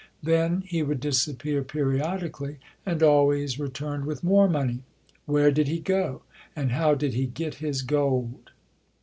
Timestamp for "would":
0.81-0.99